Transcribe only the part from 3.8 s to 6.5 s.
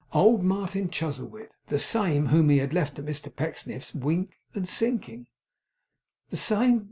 weak and sinking! The